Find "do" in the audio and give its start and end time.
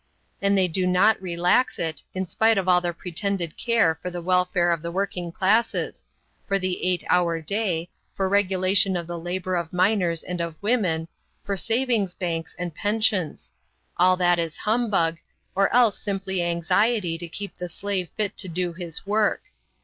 0.67-0.87, 18.47-18.73